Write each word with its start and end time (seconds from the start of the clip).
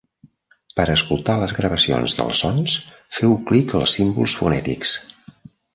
Per 0.79 0.85
escoltar 0.93 1.35
les 1.43 1.53
gravacions 1.59 2.17
dels 2.21 2.41
sons, 2.45 2.79
feu 3.19 3.39
clic 3.51 3.79
als 3.81 3.95
símbols 3.99 4.39
fonètics. 4.41 4.99